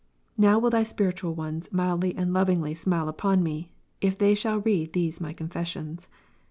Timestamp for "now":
0.35-0.57